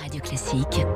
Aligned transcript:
Radio 0.00 0.20
Classique. 0.20 0.86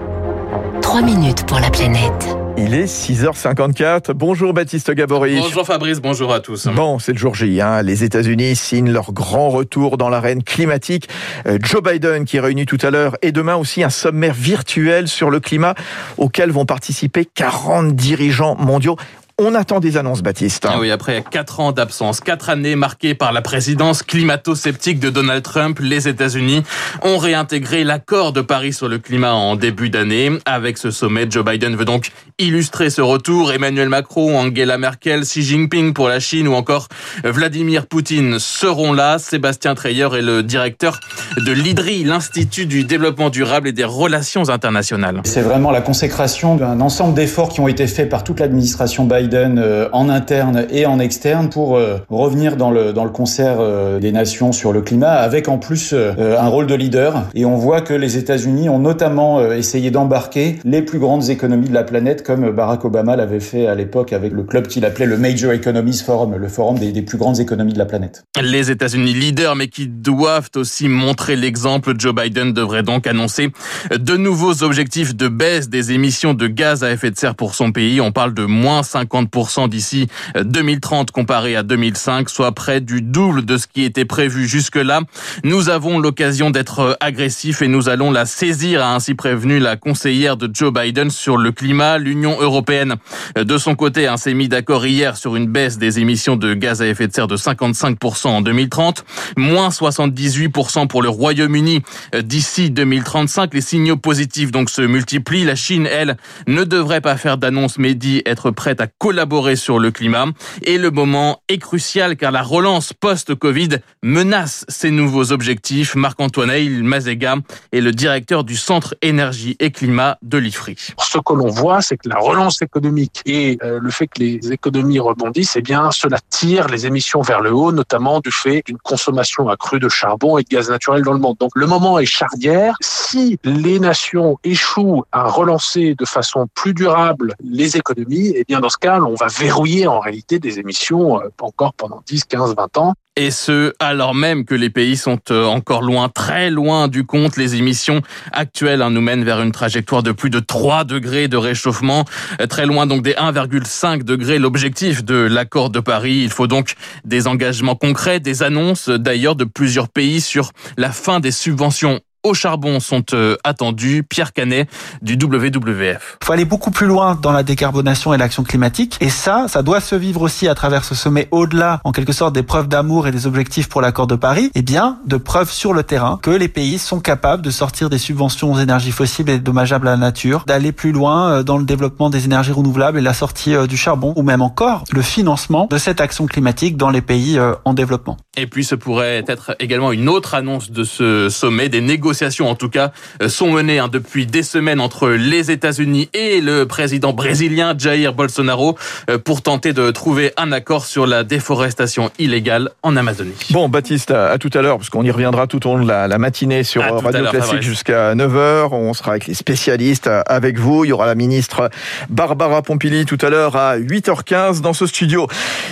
3 0.81 1.03
minutes 1.03 1.47
pour 1.47 1.59
la 1.59 1.71
planète. 1.71 2.37
Il 2.57 2.75
est 2.75 2.85
6h54. 2.85 4.13
Bonjour 4.13 4.53
Baptiste 4.53 4.93
Gabory. 4.93 5.39
Bonjour 5.39 5.67
Fabrice, 5.67 6.01
bonjour 6.01 6.33
à 6.33 6.41
tous. 6.41 6.69
Bon, 6.69 6.99
c'est 6.99 7.13
le 7.13 7.19
jour 7.19 7.35
J. 7.35 7.61
Hein. 7.61 7.83
Les 7.83 8.05
États-Unis 8.05 8.55
signent 8.55 8.91
leur 8.91 9.13
grand 9.13 9.49
retour 9.49 9.97
dans 9.97 10.09
l'arène 10.09 10.43
climatique. 10.43 11.09
Euh, 11.47 11.59
Joe 11.61 11.83
Biden 11.83 12.25
qui 12.25 12.39
réunit 12.39 12.67
tout 12.67 12.79
à 12.83 12.91
l'heure 12.91 13.17
et 13.23 13.33
demain 13.33 13.57
aussi 13.57 13.83
un 13.83 13.91
sommet 13.91 14.31
virtuel 14.31 15.09
sur 15.09 15.31
le 15.31 15.41
climat 15.41 15.75
auquel 16.19 16.51
vont 16.51 16.67
participer 16.67 17.25
40 17.25 17.97
dirigeants 17.97 18.57
mondiaux. 18.57 18.97
On 19.39 19.55
attend 19.55 19.81
des 19.81 19.97
annonces, 19.97 20.23
Baptiste. 20.23 20.67
Ah 20.69 20.79
oui, 20.79 20.91
après 20.91 21.25
quatre 21.29 21.61
ans 21.61 21.73
d'absence, 21.73 22.21
quatre 22.21 22.51
années 22.51 22.77
marquées 22.77 23.15
par 23.15 23.33
la 23.33 23.41
présidence 23.41 24.03
climato-sceptique 24.03 25.01
de 25.01 25.11
Donald 25.11 25.43
Trump, 25.43 25.79
les 25.81 26.07
États-Unis 26.07 26.63
ont 27.03 27.19
réintégré 27.19 27.83
l'accord 27.83 28.33
de 28.33 28.41
Paris 28.43 28.73
sur 28.73 28.89
le 28.89 28.99
climat 28.99 29.33
en 29.33 29.57
début 29.57 29.91
d'année. 29.91 30.31
Avec 30.45 30.79
ce 30.79 30.91
sommet, 30.91 31.27
Joe 31.29 31.45
Biden 31.45 31.77
veut 31.77 31.85
donc 31.85 32.11
illustrer 32.39 32.91
ce 32.91 33.01
retour. 33.01 33.53
Emmanuel 33.53 33.89
Macron, 33.89 34.39
Angela 34.39 34.79
Merkel, 34.79 35.23
Xi 35.23 35.43
Jinping 35.43 35.95
pour 35.95 36.09
la 36.09 36.21
Chine 36.21 36.47
ou 36.47 36.55
encore 36.55 36.89
Vladimir 37.25 37.87
Poutine 37.87 38.39
seront 38.39 38.93
là. 38.93 39.19
Sébastien 39.19 39.75
Treyer 39.75 40.09
est 40.15 40.23
le 40.23 40.43
directeur 40.43 41.01
de 41.39 41.53
l'IDRI, 41.53 42.05
l'Institut 42.05 42.67
du 42.67 42.85
développement 42.85 43.31
durable 43.31 43.69
et 43.69 43.73
des 43.73 43.85
relations 43.85 44.49
internationales. 44.51 45.21
C'est 45.25 45.41
vraiment 45.41 45.71
la 45.71 45.81
consécration 45.81 46.57
d'un 46.57 46.81
ensemble 46.81 47.15
d'efforts 47.15 47.49
qui 47.49 47.61
ont 47.61 47.69
été 47.69 47.87
faits 47.87 48.09
par 48.09 48.25
toute 48.25 48.41
l'administration 48.41 49.05
Biden 49.05 49.59
euh, 49.59 49.89
en 49.93 50.09
interne 50.09 50.67
et 50.71 50.87
en 50.87 50.99
externe 50.99 51.49
pour 51.49 51.77
euh, 51.77 51.99
revenir 52.11 52.57
dans 52.57 52.71
le, 52.71 52.93
dans 52.93 53.05
le 53.05 53.11
concert 53.11 53.57
euh, 53.61 53.99
des 53.99 54.13
nations 54.13 54.53
sur 54.53 54.73
le 54.73 54.83
climat 54.83 55.13
avec 55.13 55.49
en 55.49 55.59
plus 55.59 55.95
un 55.95 56.49
rôle 56.49 56.67
de 56.67 56.75
leader. 56.75 57.25
Et 57.35 57.45
on 57.45 57.57
voit 57.57 57.81
que 57.81 57.95
les 57.95 58.17
États-Unis 58.17 58.69
ont 58.69 58.79
notamment 58.79 59.53
essayé 59.53 59.91
d'embarquer 59.91 60.59
les 60.65 60.83
plus 60.83 60.99
grandes 60.99 61.31
économies 61.31 61.69
de 61.69 61.75
la 61.75 61.85
planète 61.85 62.23
comme 62.23 62.51
Barack 62.51 62.85
Obama 62.85 63.17
l'avait 63.17 63.41
fait 63.41 63.67
à 63.67 63.75
l'époque 63.75 64.13
avec 64.13 64.33
le 64.33 64.43
club 64.43 64.67
qu'il 64.67 64.85
appelait 64.85 65.07
le 65.07 65.17
Major 65.17 65.53
Economies 65.53 66.03
Forum, 66.05 66.37
le 66.37 66.49
forum 66.49 66.79
des, 66.79 66.93
des 66.93 67.03
plus 67.03 67.19
grandes 67.19 67.41
économies 67.41 67.73
de 67.73 67.79
la 67.79 67.87
planète. 67.87 68.25
Les 68.41 68.71
États-Unis 68.71 69.15
leaders 69.15 69.57
mais 69.57 69.69
qui 69.69 69.87
doivent 69.87 70.51
aussi 70.57 70.89
montrer 70.89 71.22
l'exemple. 71.29 71.95
Joe 71.97 72.15
Biden 72.15 72.53
devrait 72.53 72.83
donc 72.83 73.07
annoncer 73.07 73.51
de 73.95 74.17
nouveaux 74.17 74.63
objectifs 74.63 75.15
de 75.15 75.29
baisse 75.29 75.69
des 75.69 75.93
émissions 75.93 76.35
de 76.35 76.47
gaz 76.47 76.83
à 76.85 76.93
effet 76.93 77.11
de 77.11 77.17
serre 77.17 77.35
pour 77.35 77.55
son 77.55 77.73
pays. 77.73 78.01
On 78.01 78.13
parle 78.13 78.35
de 78.35 78.45
moins 78.45 78.83
50 78.83 79.13
50% 79.13 79.69
d'ici 79.69 80.09
2030 80.37 81.09
euh, 81.09 81.13
comparé 81.13 81.57
à 81.57 81.63
2005, 81.63 82.29
soit 82.31 82.53
près 82.53 82.81
du 82.81 83.03
double 83.03 83.45
de 83.45 83.57
ce 83.57 83.67
qui 83.67 83.83
était 83.83 84.05
prévu 84.05 84.47
jusque-là. 84.47 85.01
Nous 85.45 85.69
avons 85.69 85.99
l'occasion 85.99 86.51
d'être 86.51 86.97
agressifs 87.01 87.63
et 87.63 87.69
nous 87.69 87.89
allons 87.89 88.11
la 88.11 88.27
saisir, 88.27 88.83
a 88.83 88.95
ainsi 88.95 89.15
prévenu 89.15 89.59
la 89.59 89.77
conseillère 89.77 90.37
de 90.37 90.51
Joe 90.53 90.73
Biden 90.73 91.11
sur 91.11 91.37
le 91.37 91.53
climat. 91.53 91.99
L'Union 91.99 92.41
européenne, 92.41 92.97
de 93.37 93.59
son 93.59 93.75
côté, 93.75 94.07
hein, 94.07 94.17
s'est 94.17 94.35
mis 94.35 94.49
d'accord 94.49 94.87
hier 94.87 95.17
sur 95.17 95.37
une 95.37 95.47
baisse 95.47 95.79
des 95.79 95.99
émissions 95.99 96.37
de 96.37 96.55
gaz 96.55 96.83
à 96.83 96.87
effet 96.87 97.09
de 97.09 97.13
serre 97.13 97.29
de 97.29 97.37
55% 97.37 98.29
en 98.29 98.41
2030, 98.41 99.05
moins 99.37 99.69
78% 99.69 100.87
pour 100.87 101.02
le 101.03 101.09
Royaume-Uni 101.09 101.83
d'ici 102.23 102.71
2035. 102.71 103.53
Les 103.55 103.61
signaux 103.61 103.97
positifs 103.97 104.51
donc 104.51 104.71
se 104.71 104.83
multiplient. 104.83 105.45
La 105.45 105.57
Chine, 105.57 105.87
elle, 105.91 106.17
ne 106.47 106.65
devrait 106.65 107.01
pas 107.01 107.17
faire 107.17 107.37
d'annonce 107.37 107.79
mais 107.79 107.95
dit 107.95 108.23
être 108.27 108.51
prête 108.51 108.81
à 108.81 108.87
collaborer 108.87 109.57
sur 109.57 109.79
le 109.79 109.91
climat. 109.91 110.27
Et 110.63 110.79
le 110.79 110.91
moment 110.91 111.41
est 111.49 111.59
crucial 111.59 112.17
car 112.17 112.31
la 112.31 112.43
relance 112.43 112.93
post-Covid 112.93 113.81
menace 114.03 114.65
ces 114.69 114.91
nouveaux 114.91 115.33
objectifs. 115.33 115.95
Marc-Antoine 115.95 116.53
Mazega 116.83 117.37
est 117.73 117.81
le 117.81 117.93
directeur 117.93 118.45
du 118.45 118.57
Centre 118.57 118.95
Énergie 119.03 119.57
et 119.59 119.71
Climat 119.71 120.19
de 120.23 120.39
l'IFRI. 120.39 120.77
Ce 120.99 121.19
que 121.19 121.33
l'on 121.33 121.49
voit, 121.49 121.83
c'est 121.83 121.97
que 121.97 122.09
la 122.09 122.19
relance 122.19 122.63
économique 122.63 123.23
et 123.25 123.59
euh, 123.63 123.79
le 123.81 123.91
fait 123.91 124.07
que 124.07 124.21
les 124.21 124.53
économies 124.53 124.99
rebondissent, 124.99 125.57
eh 125.57 125.63
bien, 125.63 125.91
cela 125.91 126.19
tire 126.31 126.69
les 126.69 126.87
émissions 126.87 127.23
vers 127.23 127.41
le 127.41 127.53
haut, 127.53 127.73
notamment 127.73 128.21
du 128.21 128.31
fait 128.31 128.63
d'une 128.67 128.79
consommation 128.79 129.49
accrue 129.49 129.81
de 129.81 129.89
charbon 129.89 130.39
et 130.39 130.43
de 130.43 130.49
gaz 130.49 130.71
naturel 130.71 130.92
dans 131.01 131.15
le 131.15 131.19
monde. 131.19 131.37
Donc 131.39 131.53
le 131.55 131.67
moment 131.67 131.99
est 131.99 132.07
charnière. 132.07 132.77
Si 132.83 133.39
les 133.45 133.81
nations 133.81 134.39
échouent 134.45 135.05
à 135.13 135.29
relancer 135.29 135.95
de 135.95 136.05
façon 136.05 136.47
plus 136.55 136.75
durable 136.75 137.35
les 137.43 137.77
économies, 137.77 138.33
eh 138.37 138.45
bien, 138.45 138.61
dans 138.61 138.69
ce 138.69 138.77
cas, 138.77 139.01
on 139.01 139.15
va 139.15 139.29
verrouiller 139.29 139.87
en 139.87 140.01
réalité 140.01 140.39
des 140.39 140.59
émissions 140.59 141.21
euh, 141.21 141.29
encore 141.41 141.73
pendant 141.75 142.03
10, 142.07 142.25
15, 142.25 142.55
20 142.55 142.79
ans. 142.79 142.95
Et 143.17 143.31
ce, 143.31 143.75
alors 143.79 144.15
même 144.15 144.47
que 144.47 144.55
les 144.55 144.71
pays 144.71 144.97
sont 144.97 145.19
euh, 145.31 145.45
encore 145.45 145.83
loin, 145.83 146.09
très 146.09 146.49
loin 146.49 146.89
du 146.89 147.05
compte. 147.05 147.37
Les 147.37 147.57
émissions 147.57 148.01
actuelles 148.33 148.81
hein, 148.81 148.89
nous 148.89 149.03
mènent 149.03 149.23
vers 149.23 149.43
une 149.43 149.53
trajectoire 149.53 150.03
de 150.03 150.13
plus 150.13 150.31
de 150.31 150.41
3 150.41 150.85
degrés 150.85 151.29
de 151.29 151.37
réchauffement, 151.37 152.07
euh, 152.41 152.47
très 152.47 152.65
loin 152.65 152.87
donc 152.87 153.03
des 153.03 153.13
1,5 153.13 154.03
degrés, 154.03 154.39
l'objectif 154.39 155.05
de 155.05 155.15
l'accord 155.15 155.69
de 155.69 155.81
Paris. 155.81 156.21
Il 156.23 156.31
faut 156.31 156.47
donc 156.47 156.73
des 157.05 157.27
engagements 157.27 157.77
concrets, 157.77 158.19
des 158.19 158.43
annonces 158.43 158.89
d'ailleurs 158.89 159.37
de 159.37 159.45
plusieurs 159.45 159.91
pays 159.91 160.23
sur 160.23 160.51
la 160.79 160.91
fin 160.91 161.21
des 161.21 161.33
subventions 161.33 162.01
au 162.23 162.35
charbon 162.35 162.81
sont 162.81 163.05
euh, 163.15 163.37
attendus. 163.45 164.05
Pierre 164.09 164.33
Canet 164.33 164.69
du 165.03 165.15
WWF. 165.15 166.19
Il 166.21 166.25
faut 166.25 166.33
aller 166.33 166.45
beaucoup 166.45 166.71
plus 166.71 166.87
loin 166.87 167.19
dans 167.21 167.33
la 167.33 167.43
décarbonation 167.43 168.15
et 168.15 168.19
l'action 168.19 168.45
climatique. 168.45 168.97
Et 169.01 169.11
ça, 169.11 169.47
ça 169.49 169.63
doit 169.63 169.81
se 169.81 169.95
vivre 169.95 170.23
aussi 170.23 170.49
à 170.49 170.55
travers 170.55 170.85
ce 170.85 170.95
sommet 170.95 171.29
au-delà, 171.31 171.81
en 171.85 171.93
quelque 171.93 172.13
sorte, 172.13 172.35
des 172.35 172.43
preuves 172.43 172.69
d'amour 172.69 173.09
et 173.09 173.11
des 173.11 173.27
objectifs 173.27 173.69
pour 173.69 173.81
l'accord 173.81 174.07
de 174.07 174.15
Paris. 174.15 174.47
Et 174.55 174.61
eh 174.61 174.63
bien, 174.63 174.99
de 175.07 175.17
preuves 175.17 175.51
sur 175.51 175.73
le 175.73 175.83
terrain 175.83 176.19
que 176.23 176.31
les 176.31 176.49
pays 176.49 176.79
sont 176.79 177.01
capables 177.01 177.43
de 177.43 177.51
sortir 177.51 177.91
des 177.91 177.99
subventions 177.99 178.53
aux 178.53 178.59
énergies 178.59 178.93
fossiles 178.93 179.29
et 179.29 179.39
dommageables 179.39 179.89
à 179.89 179.93
la 179.93 179.97
nature, 179.97 180.45
d'aller 180.47 180.73
plus 180.73 180.93
loin 180.93 181.33
euh, 181.33 181.43
dans 181.43 181.59
le 181.59 181.65
développement 181.65 182.11
des 182.11 182.25
énergies 182.25 182.53
renouvelables 182.53 182.99
et 182.99 183.03
la 183.03 183.15
sortie 183.15 183.55
euh, 183.55 183.67
du 183.67 183.77
charbon, 183.77 184.13
ou 184.17 184.23
même 184.23 184.43
encore 184.43 184.85
le 184.93 185.03
financement 185.03 185.67
de 185.71 185.79
cette 185.79 186.01
action 186.01 186.27
climatique 186.27 186.77
dans 186.77 186.91
les 186.91 187.01
pays 187.01 187.39
en 187.65 187.75
développement. 187.75 188.17
Et 188.37 188.47
puis, 188.47 188.65
ce 188.65 188.75
pourrait 188.75 189.25
être 189.27 189.57
également 189.59 189.93
une 189.93 190.09
autre 190.09 190.35
annonce 190.35 190.71
de 190.71 190.85
ce 190.85 191.29
sommet, 191.29 191.69
des 191.69 191.81
négociations 191.81 192.12
négociations, 192.13 192.51
en 192.51 192.55
tout 192.55 192.69
cas, 192.69 192.93
euh, 193.23 193.29
sont 193.31 193.51
menées 193.51 193.79
hein, 193.79 193.89
depuis 193.91 194.27
des 194.27 194.43
semaines 194.43 194.81
entre 194.81 195.09
les 195.09 195.51
États-Unis 195.51 196.11
et 196.13 196.43
le 196.43 196.67
président 196.67 197.15
brésilien 197.15 197.75
Jair 197.77 198.13
Bolsonaro 198.13 198.77
euh, 199.09 199.17
pour 199.17 199.41
tenter 199.41 199.73
de 199.73 199.91
trouver 199.91 200.33
un 200.37 200.53
accord 200.53 200.85
sur 200.85 201.07
la 201.07 201.25
déforestation 201.25 202.11
illégale 202.19 202.69
en 202.83 202.97
Amazonie. 202.97 203.33
Bon, 203.51 203.71
Baptiste, 203.71 204.11
à, 204.11 204.37
tout 204.37 204.51
à 204.53 204.61
l'heure, 204.61 204.77
parce 204.77 204.91
qu'on 204.91 205.05
y 205.05 205.11
reviendra 205.11 205.47
tout 205.47 205.67
au 205.67 205.77
long 205.77 205.83
de 205.83 205.89
la, 205.89 206.19
matinée 206.19 206.65
sur 206.65 206.83
Radio 206.83 207.31
Classique 207.31 207.63
jusqu'à 207.63 208.15
9h. 208.15 208.69
On 208.73 208.93
sera 208.93 209.13
avec 209.13 209.27
les 209.27 209.35
spécialistes, 209.35 210.07
euh, 210.07 210.23
avec 210.27 210.59
vous. 210.59 210.85
Il 210.85 210.89
y 210.89 210.93
aura 210.93 211.07
la 211.07 211.15
ministre 211.15 211.71
Barbara 212.11 212.61
Pompili 212.61 213.07
tout 213.07 213.19
à 213.23 213.31
l'heure 213.31 213.57
à 213.57 213.79
8h15 213.79 214.61
dans 214.61 214.75
ce 214.75 214.87
studio. 214.87 215.29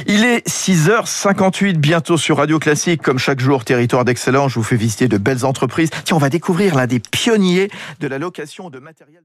Il 0.06 0.24
est 0.24 0.46
6h58 0.48 1.74
bientôt 1.74 2.16
sur 2.16 2.38
Radio 2.38 2.58
Classique. 2.58 3.02
Comme 3.02 3.18
chaque 3.18 3.40
jour, 3.40 3.64
territoire 3.64 4.06
d'excellence, 4.06 4.52
je 4.52 4.54
vous 4.54 4.64
fais 4.64 4.76
visiter 4.76 5.06
de 5.06 5.18
belles 5.18 5.44
entreprises. 5.44 5.90
Tiens, 6.04 6.16
on 6.16 6.20
découvrir 6.30 6.74
l'un 6.76 6.86
des 6.86 7.00
pionniers 7.00 7.70
de 7.98 8.06
la 8.08 8.18
location 8.18 8.70
de 8.70 8.78
matériel. 8.78 9.22